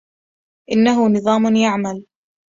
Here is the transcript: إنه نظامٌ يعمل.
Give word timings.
إنه 0.71 1.07
نظامٌ 1.09 1.55
يعمل. 1.55 2.05